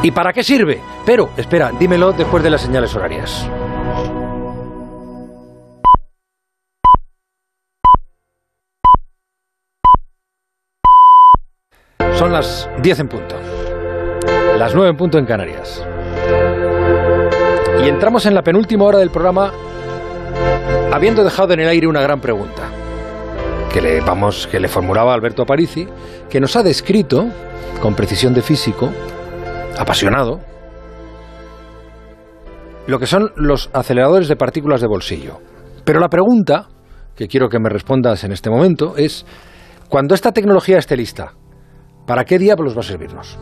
¿Y 0.00 0.12
para 0.12 0.32
qué 0.32 0.44
sirve? 0.44 0.80
Pero, 1.04 1.30
espera, 1.36 1.72
dímelo 1.76 2.12
después 2.12 2.42
de 2.44 2.50
las 2.50 2.60
señales 2.60 2.94
horarias. 2.94 3.48
Son 12.14 12.32
las 12.32 12.68
10 12.80 13.00
en 13.00 13.08
punto. 13.08 13.36
Las 14.56 14.72
9 14.72 14.90
en 14.90 14.96
punto 14.96 15.18
en 15.18 15.26
Canarias. 15.26 15.84
Y 17.84 17.88
entramos 17.88 18.24
en 18.26 18.34
la 18.34 18.42
penúltima 18.42 18.84
hora 18.84 18.98
del 18.98 19.10
programa 19.10 19.52
habiendo 20.92 21.24
dejado 21.24 21.54
en 21.54 21.60
el 21.60 21.68
aire 21.68 21.86
una 21.88 22.02
gran 22.02 22.20
pregunta 22.20 22.70
que 23.72 23.80
le, 23.80 24.00
vamos, 24.00 24.46
que 24.46 24.60
le 24.60 24.68
formulaba 24.68 25.12
Alberto 25.12 25.42
Aparici, 25.42 25.88
que 26.30 26.40
nos 26.40 26.54
ha 26.56 26.62
descrito 26.62 27.26
con 27.80 27.94
precisión 27.94 28.32
de 28.34 28.42
físico 28.42 28.92
apasionado, 29.78 30.40
lo 32.86 32.98
que 32.98 33.06
son 33.06 33.30
los 33.36 33.70
aceleradores 33.72 34.28
de 34.28 34.36
partículas 34.36 34.80
de 34.80 34.88
bolsillo. 34.88 35.38
Pero 35.84 36.00
la 36.00 36.08
pregunta, 36.08 36.68
que 37.14 37.28
quiero 37.28 37.48
que 37.48 37.58
me 37.58 37.68
respondas 37.68 38.24
en 38.24 38.32
este 38.32 38.50
momento, 38.50 38.96
es, 38.96 39.26
cuando 39.88 40.14
esta 40.14 40.32
tecnología 40.32 40.78
esté 40.78 40.96
lista, 40.96 41.34
¿para 42.06 42.24
qué 42.24 42.38
diablos 42.38 42.74
va 42.74 42.80
a 42.80 42.84
servirnos? 42.84 43.38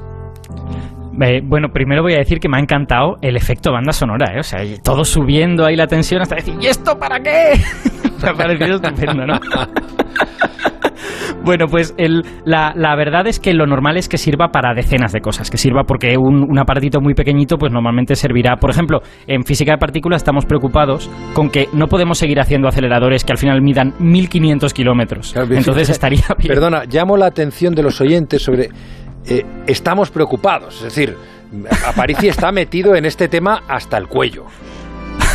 Eh, 1.23 1.41
bueno, 1.43 1.69
primero 1.73 2.03
voy 2.03 2.15
a 2.15 2.19
decir 2.19 2.39
que 2.41 2.49
me 2.49 2.59
ha 2.59 2.61
encantado 2.61 3.17
el 3.23 3.37
efecto 3.37 3.73
banda 3.73 3.93
sonora, 3.93 4.35
¿eh? 4.35 4.41
O 4.41 4.43
sea, 4.43 4.61
todo 4.83 5.05
subiendo 5.05 5.65
ahí 5.65 5.75
la 5.75 5.87
tensión 5.87 6.21
hasta 6.21 6.37
decir, 6.37 6.55
¿y 6.61 6.67
esto 6.67 6.99
para 6.99 7.21
qué? 7.21 7.55
me 8.23 8.29
ha 8.29 8.35
parecido 8.35 8.77
estupendo, 8.77 9.27
¿no? 9.27 9.41
Bueno, 11.45 11.67
pues 11.67 11.95
la, 12.45 12.97
verdad 12.97 13.27
es 13.27 13.41
que 13.41 13.55
lo 13.55 13.67
normal 13.67 13.97
es 13.97 14.09
que 14.09 14.19
sirva 14.19 14.49
para 14.49 14.75
decenas 14.75 15.13
de 15.13 15.21
cosas, 15.21 15.51
que 15.51 15.59
sirva 15.59 15.85
porque 15.85 16.17
un, 16.17 16.59
aparatito 16.59 17.01
muy 17.01 17.15
pequeñito 17.15 17.57
pues 17.59 17.73
normalmente 17.73 18.15
servirá, 18.15 18.57
por 18.57 18.71
ejemplo, 18.71 19.01
en 19.27 19.45
física 19.45 19.73
de 19.73 19.79
partículas 19.79 20.23
estamos 20.23 20.47
preocupados 20.47 21.11
con 21.35 21.51
que 21.51 21.69
no 21.73 21.87
podemos 21.87 22.19
seguir 22.19 22.41
haciendo 22.41 22.69
aceleradores 22.69 23.25
que 23.25 23.33
al 23.33 23.39
final 23.39 23.63
midan 23.63 23.95
1500 23.99 24.73
kilómetros. 24.73 25.35
Entonces 25.37 25.91
estaría 25.91 26.25
bien. 26.39 26.55
Perdona, 26.55 26.85
llamo 26.85 27.17
la 27.17 27.27
atención 27.27 27.75
de 27.75 27.83
los 27.83 28.01
oyentes 28.01 28.43
sobre... 28.43 28.71
Eh, 29.29 29.45
estamos 29.67 30.11
preocupados, 30.11 30.77
es 30.77 30.95
decir, 30.95 31.17
Aparici 31.87 32.29
está 32.29 32.53
metido 32.53 32.95
en 32.95 33.05
este 33.05 33.29
tema 33.29 33.63
hasta 33.69 33.99
el 33.99 34.07
cuello. 34.07 34.45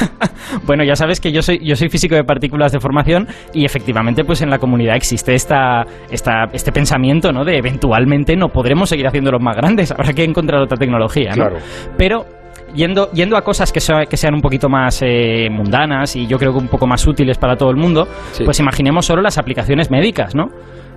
bueno, 0.66 0.84
ya 0.84 0.96
sabes 0.96 1.20
que 1.20 1.32
yo 1.32 1.42
soy, 1.42 1.60
yo 1.64 1.76
soy 1.76 1.90
físico 1.90 2.16
de 2.16 2.24
partículas 2.24 2.72
de 2.72 2.80
formación 2.80 3.28
y 3.54 3.66
efectivamente 3.66 4.24
pues 4.24 4.42
en 4.42 4.50
la 4.50 4.58
comunidad 4.58 4.96
existe 4.96 5.34
esta, 5.34 5.84
esta, 6.10 6.46
este 6.54 6.72
pensamiento, 6.72 7.32
¿no? 7.32 7.44
De 7.44 7.58
eventualmente 7.58 8.36
no 8.36 8.50
podremos 8.50 8.90
seguir 8.90 9.08
haciendo 9.08 9.32
los 9.32 9.42
más 9.42 9.56
grandes, 9.56 9.92
habrá 9.92 10.14
que 10.14 10.24
encontrar 10.24 10.62
otra 10.62 10.78
tecnología, 10.78 11.32
¿no? 11.36 11.46
Pero 11.98 12.26
yendo, 12.76 13.12
yendo 13.12 13.38
a 13.38 13.42
cosas 13.42 13.72
que, 13.72 13.80
que 14.10 14.18
sean 14.18 14.34
un 14.34 14.42
poquito 14.42 14.70
más 14.70 15.02
eh, 15.02 15.50
mundanas 15.50 16.16
y 16.16 16.28
yo 16.28 16.38
creo 16.38 16.52
que 16.52 16.60
un 16.60 16.68
poco 16.68 16.88
más 16.88 17.06
útiles 17.08 17.38
para 17.38 17.56
todo 17.56 17.70
el 17.70 17.78
mundo, 17.78 18.08
pues 18.44 18.60
imaginemos 18.60 19.06
solo 19.06 19.22
las 19.22 19.38
aplicaciones 19.38 19.92
médicas, 19.92 20.36
¿no? 20.36 20.50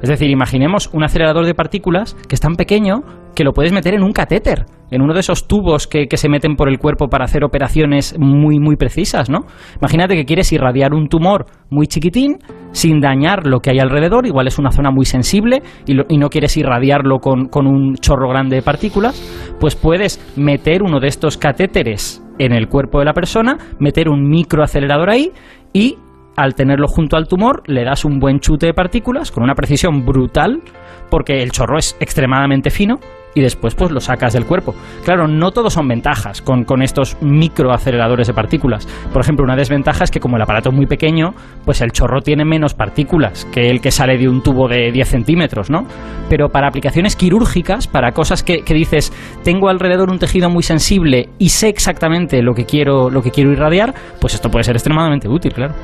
Es 0.02 0.08
decir, 0.08 0.28
imaginemos 0.28 0.90
un 0.92 1.02
acelerador 1.04 1.46
de 1.46 1.54
partículas 1.54 2.14
que 2.28 2.34
es 2.34 2.40
tan 2.40 2.56
pequeño 2.56 3.02
que 3.34 3.44
lo 3.44 3.52
puedes 3.52 3.72
meter 3.72 3.94
en 3.94 4.02
un 4.02 4.12
catéter 4.12 4.66
en 4.94 5.02
uno 5.02 5.12
de 5.12 5.20
esos 5.20 5.48
tubos 5.48 5.88
que, 5.88 6.06
se 6.14 6.28
meten 6.28 6.54
por 6.54 6.68
el 6.68 6.78
cuerpo 6.78 7.08
para 7.08 7.24
hacer 7.24 7.44
operaciones 7.44 8.16
muy, 8.18 8.60
muy 8.60 8.76
precisas, 8.76 9.28
¿no? 9.28 9.40
Imagínate 9.80 10.14
que 10.14 10.24
quieres 10.24 10.52
irradiar 10.52 10.94
un 10.94 11.08
tumor 11.08 11.46
muy 11.68 11.88
chiquitín 11.88 12.38
sin 12.70 13.00
dañar 13.00 13.44
lo 13.46 13.58
que 13.58 13.70
hay 13.70 13.80
alrededor, 13.80 14.26
igual 14.26 14.46
es 14.46 14.58
una 14.58 14.70
zona 14.70 14.92
muy 14.92 15.04
sensible 15.04 15.62
y, 15.86 15.96
y 16.08 16.18
no 16.18 16.28
quieres 16.28 16.56
irradiarlo 16.56 17.18
con, 17.18 17.46
con 17.48 17.66
un 17.66 17.96
chorro 17.96 18.28
grande 18.28 18.56
de 18.56 18.62
partículas, 18.62 19.20
pues 19.58 19.74
puedes 19.74 20.20
meter 20.36 20.84
uno 20.84 21.00
de 21.00 21.08
estos 21.08 21.36
catéteres 21.36 22.24
en 22.38 22.52
el 22.52 22.68
cuerpo 22.68 23.00
de 23.00 23.06
la 23.06 23.12
persona, 23.12 23.58
meter 23.80 24.08
un 24.08 24.28
microacelerador 24.28 25.10
ahí 25.10 25.32
y 25.72 25.96
al 26.36 26.54
tenerlo 26.54 26.86
junto 26.86 27.16
al 27.16 27.26
tumor 27.26 27.62
le 27.66 27.84
das 27.84 28.04
un 28.04 28.18
buen 28.18 28.38
chute 28.40 28.66
de 28.66 28.74
partículas 28.74 29.30
con 29.30 29.42
una 29.42 29.54
precisión 29.54 30.04
brutal 30.04 30.62
porque 31.10 31.42
el 31.42 31.50
chorro 31.50 31.78
es 31.78 31.96
extremadamente 32.00 32.70
fino 32.70 32.98
y 33.34 33.40
después 33.40 33.74
pues 33.74 33.90
lo 33.90 34.00
sacas 34.00 34.32
del 34.32 34.46
cuerpo. 34.46 34.74
Claro, 35.04 35.28
no 35.28 35.50
todos 35.50 35.72
son 35.72 35.88
ventajas 35.88 36.42
con, 36.42 36.64
con, 36.64 36.82
estos 36.82 37.16
microaceleradores 37.20 38.26
de 38.26 38.34
partículas. 38.34 38.86
Por 39.12 39.22
ejemplo, 39.22 39.44
una 39.44 39.56
desventaja 39.56 40.04
es 40.04 40.10
que 40.10 40.20
como 40.20 40.36
el 40.36 40.42
aparato 40.42 40.70
es 40.70 40.74
muy 40.74 40.86
pequeño, 40.86 41.34
pues 41.64 41.80
el 41.80 41.92
chorro 41.92 42.20
tiene 42.20 42.44
menos 42.44 42.74
partículas 42.74 43.46
que 43.46 43.70
el 43.70 43.80
que 43.80 43.90
sale 43.90 44.18
de 44.18 44.28
un 44.28 44.42
tubo 44.42 44.68
de 44.68 44.90
10 44.92 45.08
centímetros, 45.08 45.70
¿no? 45.70 45.86
Pero 46.28 46.48
para 46.48 46.68
aplicaciones 46.68 47.16
quirúrgicas, 47.16 47.86
para 47.86 48.12
cosas 48.12 48.42
que, 48.42 48.62
que 48.62 48.74
dices, 48.74 49.12
tengo 49.42 49.68
alrededor 49.68 50.10
un 50.10 50.18
tejido 50.18 50.50
muy 50.50 50.62
sensible 50.62 51.30
y 51.38 51.50
sé 51.50 51.68
exactamente 51.68 52.42
lo 52.42 52.54
que 52.54 52.64
quiero, 52.64 53.10
lo 53.10 53.22
que 53.22 53.30
quiero 53.30 53.52
irradiar, 53.52 53.94
pues 54.20 54.34
esto 54.34 54.50
puede 54.50 54.64
ser 54.64 54.76
extremadamente 54.76 55.28
útil, 55.28 55.52
claro. 55.52 55.74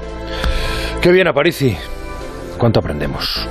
Qué 1.00 1.10
bien, 1.10 1.28
Aparici. 1.28 1.76
¿Cuánto 2.58 2.80
aprendemos? 2.80 3.48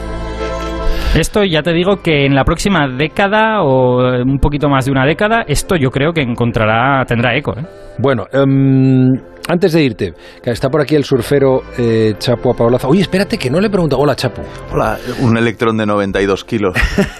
Esto 1.16 1.44
ya 1.44 1.62
te 1.64 1.74
digo 1.74 1.98
que 1.98 2.26
en 2.26 2.36
la 2.36 2.44
próxima 2.44 2.88
década 2.88 3.62
o 3.64 3.98
un 4.22 4.38
poquito 4.40 4.70
más 4.70 4.86
de 4.86 4.92
una 4.92 5.06
década, 5.06 5.44
esto 5.48 5.76
yo 5.76 5.90
creo 5.90 6.14
que 6.14 6.22
encontrará, 6.22 7.04
tendrá 7.06 7.36
eco. 7.36 7.54
¿eh? 7.58 7.64
Bueno, 7.98 8.26
um, 8.34 9.12
antes 9.50 9.74
de 9.74 9.84
irte, 9.84 10.14
que 10.42 10.52
está 10.52 10.70
por 10.70 10.82
aquí 10.82 10.96
el 10.96 11.04
surfero 11.04 11.62
eh, 11.78 12.14
Chapo 12.20 12.54
Paolaza. 12.54 12.88
Oye, 12.88 13.02
espérate 13.02 13.38
que 13.38 13.50
no 13.50 13.60
le 13.60 13.68
he 13.68 13.70
preguntado. 13.70 14.02
Hola, 14.02 14.16
Chapo. 14.16 14.44
Hola, 14.72 14.98
un 15.22 15.36
electrón 15.36 15.78
de 15.78 15.86
92 15.88 16.46
kilos. 16.46 16.76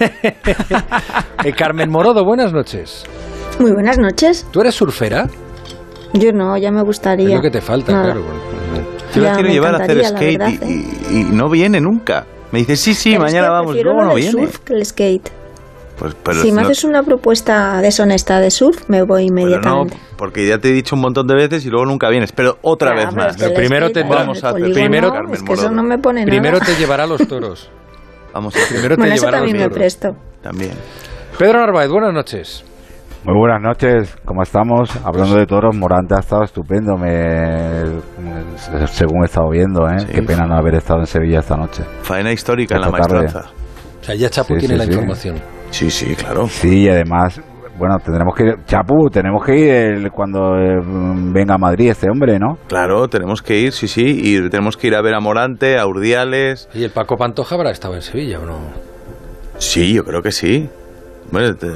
eh, 1.44 1.52
Carmen 1.52 1.90
Morodo, 1.90 2.24
buenas 2.24 2.52
noches. 2.52 3.04
Muy 3.58 3.72
buenas 3.72 3.98
noches. 3.98 4.46
¿Tú 4.52 4.60
eres 4.60 4.74
surfera? 4.76 5.26
Yo 6.14 6.32
no, 6.32 6.56
ya 6.56 6.70
me 6.70 6.82
gustaría. 6.82 7.28
Es 7.28 7.34
lo 7.34 7.42
que 7.42 7.50
te 7.50 7.60
falta, 7.60 7.92
Nada. 7.92 8.04
claro. 8.12 8.24
Yo 9.14 9.22
la 9.22 9.32
quiero 9.34 9.48
llevar 9.50 9.74
a 9.74 9.78
hacer 9.84 10.04
skate 10.04 10.38
verdad, 10.38 10.54
y, 10.62 11.16
y- 11.16 11.20
y 11.20 11.24
no 11.24 11.50
viene 11.50 11.80
nunca. 11.80 12.24
Me 12.52 12.60
dice, 12.60 12.76
sí, 12.76 12.94
sí, 12.94 13.10
Pero 13.12 13.26
es 13.26 13.32
mañana 13.32 13.46
que 13.48 13.52
vamos. 13.52 13.76
no 13.76 14.06
del 14.14 14.14
viene. 14.16 14.30
surf 14.32 14.58
que 14.60 14.72
el 14.74 14.84
skate. 14.84 15.30
Pues, 15.98 16.14
pero 16.22 16.40
si 16.40 16.50
me 16.50 16.62
no- 16.62 16.68
haces 16.68 16.84
una 16.84 17.02
propuesta 17.02 17.80
deshonesta 17.82 18.40
de 18.40 18.50
surf, 18.50 18.88
me 18.88 19.02
voy 19.02 19.28
pero 19.28 19.34
no, 19.36 19.42
inmediatamente. 19.42 19.96
porque 20.16 20.46
ya 20.48 20.58
te 20.58 20.70
he 20.70 20.72
dicho 20.72 20.94
un 20.96 21.02
montón 21.02 21.26
de 21.26 21.34
veces 21.34 21.64
y 21.66 21.68
luego 21.70 21.84
nunca 21.84 22.08
vienes. 22.08 22.32
Pero 22.32 22.58
otra 22.62 22.90
Ya, 22.90 22.94
vez 22.96 23.04
pero 23.10 23.16
más. 23.22 23.36
es 23.36 23.42
que 23.42 23.48
el 23.48 23.52
Primero 23.54 23.88
skate, 23.88 24.06
te- 24.08 24.14
vamos 24.14 24.42
a 24.42 24.54
primero, 24.54 25.12
Carmen 25.12 25.34
es 25.34 25.42
que 25.42 25.52
eso 25.52 25.70
no 25.70 25.82
me 25.82 25.98
pone 25.98 26.24
Primero 26.24 26.58
nada. 26.58 26.72
te 26.72 26.78
llevará 26.80 27.04
a 27.04 27.06
los 27.06 27.28
toros. 27.28 27.68
Vamos 28.32 28.54
a 28.56 28.58
hacer 28.58 28.68
Primero 28.68 28.94
te 28.96 29.00
Bueno, 29.00 29.14
eso 29.14 29.20
llevará 29.22 29.38
a 29.38 29.40
los 29.42 29.48
también 29.50 29.56
me 29.58 29.62
toros. 29.68 29.78
presto. 29.78 30.16
también. 30.42 30.72
Pedro 31.38 31.58
Narváez, 31.60 31.90
buenas 31.90 32.14
noches. 32.14 32.64
Muy 33.24 33.36
buenas 33.36 33.60
noches, 33.60 34.16
¿cómo 34.24 34.42
estamos? 34.42 34.90
Hablando 35.04 35.36
de 35.36 35.44
toros, 35.46 35.76
Morante 35.76 36.14
ha 36.14 36.20
estado 36.20 36.42
estupendo, 36.42 36.96
me, 36.96 38.00
según 38.86 39.22
he 39.22 39.26
estado 39.26 39.50
viendo, 39.50 39.86
¿eh? 39.88 39.98
Sí. 40.00 40.06
Qué 40.14 40.22
pena 40.22 40.46
no 40.46 40.56
haber 40.56 40.76
estado 40.76 41.00
en 41.00 41.06
Sevilla 41.06 41.40
esta 41.40 41.54
noche. 41.56 41.82
Faena 42.02 42.32
histórica 42.32 42.76
en 42.76 42.80
la 42.80 42.90
tarde. 42.90 43.14
maestranza. 43.18 43.50
O 44.00 44.04
sea, 44.04 44.14
ya 44.14 44.30
Chapo 44.30 44.54
Sí, 44.54 44.60
tiene 44.60 44.74
sí, 44.74 44.78
la 44.78 44.84
sí. 44.84 44.90
información. 44.92 45.36
Sí, 45.70 45.90
sí, 45.90 46.14
claro. 46.14 46.46
Sí, 46.48 46.84
y 46.84 46.88
además, 46.88 47.42
bueno, 47.78 47.98
tendremos 48.02 48.34
que 48.34 48.44
ir, 48.44 48.54
Chapu, 48.64 49.10
tenemos 49.10 49.44
que 49.44 49.54
ir 49.58 49.68
el- 49.70 50.10
cuando 50.10 50.56
eh, 50.56 50.80
venga 51.30 51.56
a 51.56 51.58
Madrid 51.58 51.90
este 51.90 52.08
hombre, 52.10 52.38
¿no? 52.38 52.56
Claro, 52.68 53.06
tenemos 53.08 53.42
que 53.42 53.58
ir, 53.58 53.72
sí, 53.72 53.86
sí. 53.86 54.18
Y 54.24 54.48
tenemos 54.48 54.78
que 54.78 54.86
ir 54.86 54.94
a 54.94 55.02
ver 55.02 55.12
a 55.14 55.20
Morante, 55.20 55.78
a 55.78 55.86
Urdiales. 55.86 56.70
¿Y 56.72 56.84
el 56.84 56.90
Paco 56.90 57.18
Pantoja 57.18 57.54
habrá 57.54 57.70
estado 57.70 57.94
en 57.96 58.00
Sevilla 58.02 58.38
o 58.40 58.46
no? 58.46 58.58
Sí, 59.58 59.92
yo 59.92 60.04
creo 60.04 60.22
que 60.22 60.32
sí. 60.32 60.70
Bueno, 61.32 61.54
te- 61.54 61.68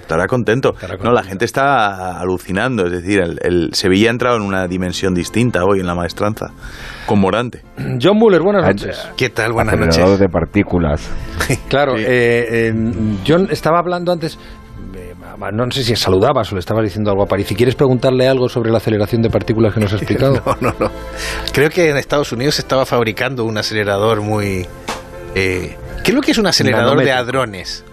estará 0.00 0.26
contento. 0.26 0.72
Estará 0.74 0.96
No, 0.96 1.12
la 1.12 1.22
gente 1.22 1.44
está 1.44 2.18
alucinando. 2.18 2.86
Es 2.86 2.92
decir, 2.92 3.20
el, 3.20 3.38
el 3.42 3.70
Sevilla 3.74 4.08
ha 4.08 4.12
entrado 4.12 4.36
en 4.36 4.42
una 4.42 4.66
dimensión 4.66 5.14
distinta 5.14 5.64
hoy 5.64 5.80
en 5.80 5.86
la 5.86 5.94
maestranza. 5.94 6.52
Con 7.06 7.20
Morante. 7.20 7.62
John 8.02 8.16
Muller, 8.18 8.42
buenas 8.42 8.64
Ah, 8.64 8.68
noches. 8.72 9.08
¿Qué 9.16 9.30
tal? 9.30 9.52
Buenas 9.52 9.74
Acelerador 9.74 10.04
noches. 10.08 10.20
de 10.20 10.28
partículas. 10.28 11.10
Claro, 11.68 11.96
Sí. 11.96 12.04
eh, 12.06 12.68
eh, 12.68 12.74
John 13.26 13.48
estaba 13.50 13.78
hablando 13.78 14.10
antes, 14.12 14.36
eh, 14.94 15.14
no 15.52 15.70
sé 15.70 15.84
si 15.84 15.94
saludabas 15.94 16.50
o 16.50 16.56
le 16.56 16.60
estabas 16.60 16.82
diciendo 16.84 17.10
algo 17.10 17.22
a 17.22 17.26
París. 17.26 17.46
Si 17.46 17.54
quieres 17.54 17.74
preguntarle 17.76 18.26
algo 18.26 18.48
sobre 18.48 18.70
la 18.70 18.78
aceleración 18.78 19.22
de 19.22 19.30
partículas 19.30 19.72
que 19.74 19.80
nos 19.80 19.92
ha 19.92 19.96
explicado. 19.98 20.42
No, 20.44 20.56
no, 20.60 20.74
no. 20.80 20.90
Creo 21.52 21.70
que 21.70 21.90
en 21.90 21.96
Estados 21.96 22.32
Unidos 22.32 22.56
se 22.56 22.62
estaba 22.62 22.84
fabricando 22.86 23.44
un 23.44 23.56
acelerador 23.58 24.22
muy... 24.22 24.66
Eh, 25.34 25.76
¿Qué 26.02 26.10
es 26.10 26.14
lo 26.14 26.20
que 26.22 26.30
es 26.32 26.38
un 26.38 26.46
acelerador 26.46 26.98
de 27.04 27.12
hadrones? 27.12 27.84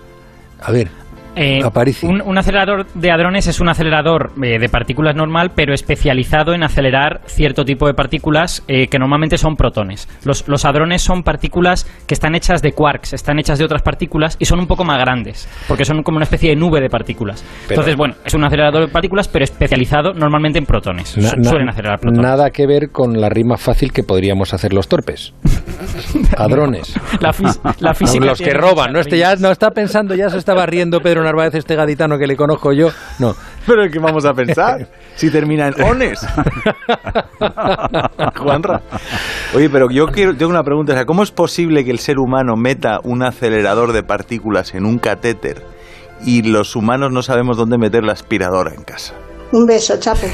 A 0.61 0.71
ver, 0.71 0.89
Eh, 1.35 1.61
un, 2.03 2.21
un 2.21 2.37
acelerador 2.37 2.85
de 2.93 3.11
hadrones 3.11 3.47
es 3.47 3.59
un 3.59 3.69
acelerador 3.69 4.31
eh, 4.43 4.59
de 4.59 4.69
partículas 4.69 5.15
normal, 5.15 5.51
pero 5.55 5.73
especializado 5.73 6.53
en 6.53 6.63
acelerar 6.63 7.21
cierto 7.25 7.65
tipo 7.65 7.87
de 7.87 7.93
partículas 7.93 8.63
eh, 8.67 8.87
que 8.87 8.99
normalmente 8.99 9.37
son 9.37 9.55
protones. 9.55 10.07
Los, 10.25 10.47
los 10.47 10.63
hadrones 10.65 11.01
son 11.01 11.23
partículas 11.23 11.85
que 12.07 12.13
están 12.13 12.35
hechas 12.35 12.61
de 12.61 12.71
quarks, 12.73 13.13
están 13.13 13.39
hechas 13.39 13.57
de 13.57 13.65
otras 13.65 13.81
partículas 13.81 14.35
y 14.39 14.45
son 14.45 14.59
un 14.59 14.67
poco 14.67 14.83
más 14.83 14.99
grandes, 14.99 15.47
porque 15.67 15.85
son 15.85 16.03
como 16.03 16.17
una 16.17 16.25
especie 16.25 16.49
de 16.51 16.55
nube 16.55 16.81
de 16.81 16.89
partículas. 16.89 17.43
Pero- 17.67 17.81
Entonces, 17.81 17.95
bueno, 17.95 18.15
es 18.23 18.33
un 18.33 18.43
acelerador 18.43 18.85
de 18.85 18.91
partículas, 18.91 19.27
pero 19.27 19.43
especializado 19.43 20.13
normalmente 20.13 20.59
en 20.59 20.65
protones. 20.65 21.17
na- 21.17 21.29
Su- 21.29 21.37
na- 21.37 21.49
suelen 21.49 21.69
acelerar 21.69 21.99
protones. 21.99 22.21
nada 22.23 22.51
que 22.51 22.67
ver 22.67 22.91
con 22.91 23.19
la 23.19 23.29
rima 23.29 23.57
fácil 23.57 23.91
que 23.91 24.03
podríamos 24.03 24.53
hacer 24.53 24.73
los 24.73 24.87
torpes. 24.87 25.33
Hadrones. 26.37 26.93
La, 27.19 27.33
la 27.79 27.93
física 27.93 28.25
los 28.25 28.39
que 28.39 28.53
roban. 28.53 28.93
No, 28.93 28.99
este 28.99 29.17
ya 29.17 29.35
no 29.35 29.51
está 29.51 29.71
pensando, 29.71 30.15
ya 30.15 30.29
se 30.29 30.37
estaba 30.37 30.65
riendo 30.65 30.99
Pedro 31.01 31.22
Narváez, 31.23 31.55
este 31.55 31.75
gaditano 31.75 32.17
que 32.17 32.27
le 32.27 32.35
conozco 32.35 32.71
yo. 32.73 32.89
No. 33.19 33.35
¿Pero 33.65 33.89
qué 33.91 33.99
vamos 33.99 34.25
a 34.25 34.33
pensar? 34.33 34.87
si 35.15 35.29
termina 35.29 35.67
en 35.67 35.81
ones. 35.81 36.25
Juanra. 38.37 38.81
Oye, 39.55 39.69
pero 39.69 39.89
yo 39.89 40.07
quiero, 40.07 40.35
tengo 40.35 40.51
una 40.51 40.63
pregunta. 40.63 40.93
O 40.93 40.95
sea, 40.95 41.05
¿Cómo 41.05 41.23
es 41.23 41.31
posible 41.31 41.83
que 41.85 41.91
el 41.91 41.99
ser 41.99 42.19
humano 42.19 42.55
meta 42.55 42.99
un 43.03 43.23
acelerador 43.23 43.93
de 43.93 44.03
partículas 44.03 44.73
en 44.75 44.85
un 44.85 44.97
catéter 44.99 45.61
y 46.25 46.41
los 46.43 46.75
humanos 46.75 47.11
no 47.11 47.21
sabemos 47.21 47.57
dónde 47.57 47.77
meter 47.77 48.03
la 48.03 48.13
aspiradora 48.13 48.73
en 48.73 48.83
casa? 48.83 49.13
Un 49.51 49.65
beso, 49.65 49.97
chapo. 49.99 50.27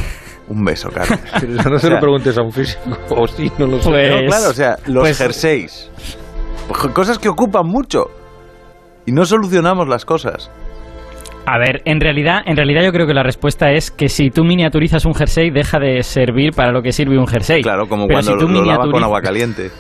Un 0.47 0.65
beso, 0.65 0.89
eso 0.89 1.69
no 1.69 1.77
se 1.77 1.87
O 1.87 1.89
sea, 1.89 1.89
lo 1.91 1.99
preguntes 1.99 2.37
a 2.37 2.41
un 2.41 2.51
físico. 2.51 2.81
O 3.09 3.27
sí, 3.27 3.51
no 3.59 3.67
lo 3.67 3.79
sé. 3.81 3.89
Pues- 3.89 4.09
No, 4.09 4.27
claro, 4.27 4.49
o 4.49 4.53
sea, 4.53 4.77
los 4.87 5.03
pues- 5.03 5.17
jerseys. 5.17 5.89
Cosas 6.93 7.19
que 7.19 7.29
ocupan 7.29 7.67
mucho. 7.67 8.05
Y 9.05 9.11
no 9.11 9.25
solucionamos 9.25 9.87
las 9.87 10.05
cosas. 10.05 10.49
A 11.51 11.57
ver, 11.57 11.81
en 11.85 11.99
realidad, 11.99 12.41
en 12.45 12.55
realidad 12.55 12.83
yo 12.83 12.91
creo 12.91 13.07
que 13.07 13.13
la 13.15 13.23
respuesta 13.23 13.71
es 13.71 13.89
que 13.89 14.07
si 14.07 14.29
tú 14.29 14.43
miniaturizas 14.43 15.03
un 15.05 15.15
jersey, 15.15 15.49
deja 15.49 15.79
de 15.79 16.03
servir 16.03 16.51
para 16.55 16.71
lo 16.71 16.83
que 16.83 16.91
sirve 16.91 17.17
un 17.17 17.25
jersey. 17.25 17.63
Claro, 17.63 17.87
como 17.87 18.05
Pero 18.05 18.19
cuando 18.19 18.31
si 18.33 18.37
tú 18.37 18.47
lo 18.47 18.63
lavan 18.63 18.91
con 18.91 19.01
miniaturiz- 19.01 19.03
agua 19.05 19.21
caliente. 19.21 19.71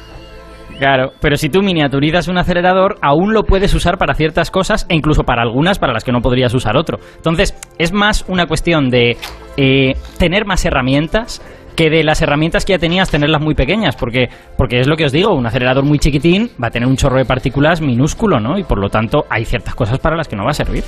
Claro, 0.79 1.11
pero 1.21 1.35
si 1.35 1.49
tú 1.49 1.61
miniaturizas 1.61 2.27
un 2.27 2.39
acelerador, 2.39 2.95
aún 3.03 3.33
lo 3.33 3.43
puedes 3.43 3.71
usar 3.75 3.99
para 3.99 4.15
ciertas 4.15 4.49
cosas 4.49 4.87
e 4.89 4.95
incluso 4.95 5.23
para 5.23 5.43
algunas 5.43 5.77
para 5.77 5.93
las 5.93 6.03
que 6.03 6.11
no 6.11 6.21
podrías 6.21 6.53
usar 6.55 6.75
otro. 6.75 6.97
Entonces, 7.17 7.53
es 7.77 7.93
más 7.93 8.25
una 8.27 8.47
cuestión 8.47 8.89
de 8.89 9.17
eh, 9.57 9.93
tener 10.17 10.45
más 10.45 10.65
herramientas 10.65 11.39
que 11.75 11.89
de 11.89 12.03
las 12.03 12.21
herramientas 12.21 12.65
que 12.65 12.73
ya 12.73 12.79
tenías 12.79 13.09
tenerlas 13.09 13.41
muy 13.41 13.55
pequeñas, 13.55 13.95
porque, 13.95 14.27
porque 14.57 14.79
es 14.79 14.87
lo 14.87 14.97
que 14.97 15.05
os 15.05 15.11
digo, 15.11 15.33
un 15.33 15.45
acelerador 15.45 15.85
muy 15.85 15.99
chiquitín 15.99 16.49
va 16.61 16.67
a 16.67 16.71
tener 16.71 16.89
un 16.89 16.97
chorro 16.97 17.17
de 17.17 17.25
partículas 17.25 17.79
minúsculo, 17.79 18.39
¿no? 18.39 18.57
Y 18.57 18.63
por 18.63 18.79
lo 18.79 18.89
tanto 18.89 19.25
hay 19.29 19.45
ciertas 19.45 19.75
cosas 19.75 19.99
para 19.99 20.17
las 20.17 20.27
que 20.27 20.35
no 20.35 20.43
va 20.43 20.49
a 20.51 20.53
servir. 20.53 20.83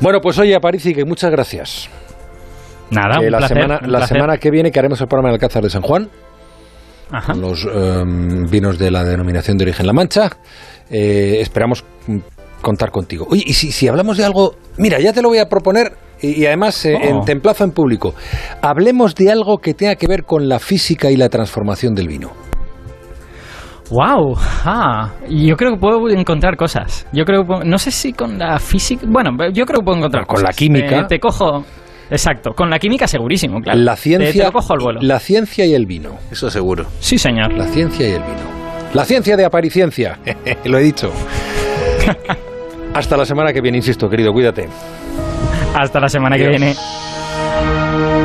Bueno, 0.00 0.20
pues 0.20 0.38
oye, 0.38 0.54
Aparici, 0.54 0.94
que 0.94 1.04
muchas 1.04 1.30
gracias. 1.30 1.88
Nada, 2.90 3.18
Que 3.18 3.26
un 3.26 3.32
la 3.32 3.38
placer, 3.38 3.56
semana, 3.56 3.80
un 3.82 3.92
la 3.92 3.98
placer. 3.98 4.16
semana 4.16 4.38
que 4.38 4.50
viene 4.50 4.70
que 4.70 4.78
haremos 4.78 5.00
el 5.00 5.08
programa 5.08 5.30
en 5.30 5.34
Alcázar 5.34 5.62
de 5.62 5.70
San 5.70 5.82
Juan, 5.82 6.08
Ajá. 7.10 7.32
con 7.32 7.40
los 7.40 7.64
em, 7.66 8.46
vinos 8.48 8.78
de 8.78 8.90
la 8.90 9.02
denominación 9.04 9.56
de 9.58 9.64
origen 9.64 9.86
La 9.86 9.92
Mancha. 9.92 10.30
Eh, 10.90 11.38
esperamos 11.40 11.84
mm, 12.06 12.18
contar 12.62 12.90
contigo. 12.92 13.26
Oye, 13.28 13.42
y 13.44 13.54
si, 13.54 13.72
si 13.72 13.88
hablamos 13.88 14.16
de 14.18 14.24
algo, 14.24 14.54
mira, 14.76 15.00
ya 15.00 15.12
te 15.12 15.20
lo 15.22 15.28
voy 15.30 15.38
a 15.38 15.48
proponer 15.48 15.92
y, 16.20 16.42
y 16.42 16.46
además 16.46 16.84
eh, 16.84 16.96
Oh. 16.96 17.04
en 17.04 17.24
templazo 17.24 17.64
en 17.64 17.72
público. 17.72 18.14
Hablemos 18.62 19.14
de 19.16 19.32
algo 19.32 19.58
que 19.58 19.74
tenga 19.74 19.96
que 19.96 20.06
ver 20.06 20.22
con 20.24 20.48
la 20.48 20.58
física 20.60 21.10
y 21.10 21.16
la 21.16 21.28
transformación 21.28 21.94
del 21.94 22.06
vino. 22.06 22.30
Wow, 23.90 24.34
ah, 24.64 25.10
yo 25.28 25.56
creo 25.56 25.72
que 25.74 25.78
puedo 25.78 26.08
encontrar 26.08 26.56
cosas. 26.56 27.06
Yo 27.12 27.24
creo 27.24 27.42
que 27.42 27.46
puedo- 27.46 27.64
no 27.64 27.78
sé 27.78 27.90
si 27.92 28.12
con 28.12 28.36
la 28.38 28.58
física, 28.58 29.06
bueno, 29.08 29.30
yo 29.52 29.64
creo 29.64 29.80
que 29.80 29.84
puedo 29.84 29.98
encontrar 29.98 30.26
Con 30.26 30.36
cosas. 30.36 30.48
la 30.50 30.52
química. 30.52 31.00
Eh, 31.00 31.04
te 31.08 31.18
cojo, 31.20 31.64
exacto, 32.10 32.50
con 32.52 32.68
la 32.68 32.78
química 32.80 33.06
segurísimo, 33.06 33.60
claro. 33.60 33.78
La 33.78 33.94
Te- 33.94 34.00
ciencia, 34.02 34.32
te, 34.32 34.46
lo 34.48 34.52
cojo 34.52 34.72
al 34.72 34.78
vuelo. 34.80 35.00
la 35.02 35.20
ciencia 35.20 35.64
y 35.66 35.74
el 35.74 35.86
vino. 35.86 36.16
Eso 36.32 36.50
seguro. 36.50 36.86
Sí, 36.98 37.16
señor. 37.16 37.52
La 37.52 37.66
ciencia 37.68 38.08
y 38.08 38.12
el 38.12 38.22
vino. 38.22 38.56
La 38.92 39.04
ciencia 39.04 39.36
de 39.36 39.44
apariciencia. 39.44 40.18
lo 40.64 40.78
he 40.78 40.82
dicho. 40.82 41.12
Hasta 42.94 43.16
la 43.16 43.24
semana 43.24 43.52
que 43.52 43.60
viene, 43.60 43.78
insisto, 43.78 44.08
querido, 44.08 44.32
cuídate. 44.32 44.68
Hasta 45.74 46.00
la 46.00 46.08
semana 46.08 46.36
que 46.36 46.48
viene. 46.48 46.74